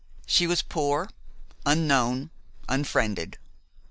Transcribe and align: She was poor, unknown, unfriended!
She 0.25 0.47
was 0.47 0.63
poor, 0.63 1.11
unknown, 1.63 2.31
unfriended! 2.67 3.37